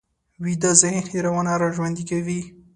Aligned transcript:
ویده 0.43 0.71
ذهن 0.81 1.03
هېرونه 1.13 1.51
راژوندي 1.63 2.03
کوي 2.09 2.41